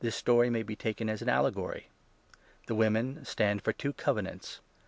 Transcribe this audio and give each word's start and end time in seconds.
This 0.03 0.15
story 0.15 0.49
may 0.49 0.61
24 0.63 0.65
be 0.67 0.75
taken 0.77 1.09
as 1.11 1.21
an 1.21 1.29
allegory. 1.29 1.89
The 2.65 2.73
women 2.73 3.23
stand 3.23 3.61
for 3.61 3.71
two 3.71 3.93
Covenants. 3.93 4.59